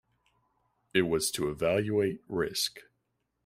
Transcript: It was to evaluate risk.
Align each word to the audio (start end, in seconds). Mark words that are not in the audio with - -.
It 0.95 1.03
was 1.03 1.29
to 1.29 1.49
evaluate 1.51 2.23
risk. 2.27 2.79